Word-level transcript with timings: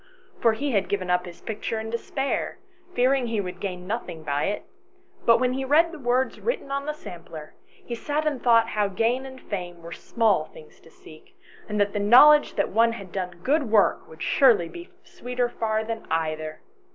For 0.41 0.53
he 0.53 0.71
had 0.71 0.89
given 0.89 1.11
up 1.11 1.27
his 1.27 1.41
picture 1.41 1.79
in 1.79 1.91
despair, 1.91 2.57
fearing 2.95 3.27
he 3.27 3.39
would 3.39 3.59
gain 3.59 3.85
nothing 3.85 4.23
by 4.23 4.45
it, 4.45 4.63
but 5.27 5.37
when 5.39 5.53
he 5.53 5.63
read 5.63 5.91
the 5.91 5.99
words 5.99 6.39
written 6.39 6.71
on 6.71 6.87
the 6.87 6.93
sampler, 6.95 7.53
he 7.85 7.93
sat 7.93 8.25
and 8.25 8.41
thought 8.41 8.69
how 8.69 8.87
gain 8.87 9.27
and 9.27 9.39
fame 9.39 9.83
were 9.83 9.91
small 9.91 10.45
things 10.45 10.79
to 10.79 10.89
seek, 10.89 11.37
and 11.69 11.79
that 11.79 11.93
the 11.93 11.99
knowledge 11.99 12.55
that 12.55 12.69
one 12.69 12.93
had 12.93 13.11
done 13.11 13.29
some 13.29 13.43
good 13.43 13.69
work 13.69 14.07
would 14.09 14.23
surely 14.23 14.67
be 14.67 14.89
sweeter 15.03 15.47
far 15.47 15.83
than 15.83 16.07
either. 16.09 16.61